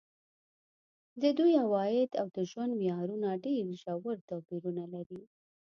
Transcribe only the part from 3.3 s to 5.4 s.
ډېر ژور توپیرونه لري.